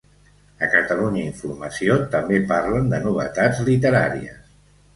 [0.67, 4.45] A Catalunya Informació també parlen de novetats literàries.